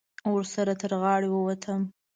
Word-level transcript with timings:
ورسره 0.33 0.73
تر 0.81 0.91
غاړې 1.01 1.29
ووتم. 1.31 1.81